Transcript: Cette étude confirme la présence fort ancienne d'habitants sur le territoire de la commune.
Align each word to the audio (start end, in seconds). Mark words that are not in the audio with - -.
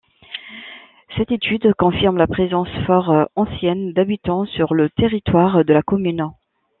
Cette 1.15 1.31
étude 1.31 1.71
confirme 1.77 2.17
la 2.17 2.25
présence 2.25 2.67
fort 2.87 3.27
ancienne 3.35 3.93
d'habitants 3.93 4.45
sur 4.47 4.73
le 4.73 4.89
territoire 4.89 5.63
de 5.63 5.73
la 5.73 5.83
commune. 5.83 6.31